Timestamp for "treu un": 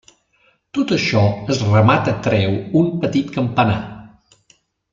2.29-2.89